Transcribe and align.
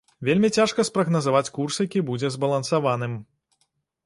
Вельмі 0.27 0.49
цяжка 0.59 0.85
спрагназаваць 0.89 1.53
курс, 1.57 1.77
які 1.85 2.03
будзе 2.09 2.33
збалансаваным. 2.37 3.13